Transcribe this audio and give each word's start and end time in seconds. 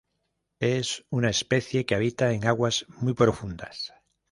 Es 0.59 1.05
una 1.11 1.29
especie 1.29 1.85
que 1.85 1.93
habita 1.93 2.31
en 2.33 2.47
aguas 2.47 2.87
muy 3.01 3.13
profundas. 3.13 3.93